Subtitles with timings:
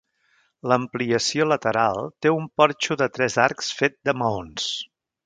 [0.71, 4.67] L'ampliació lateral té un porxo de tres arcs fet de maons.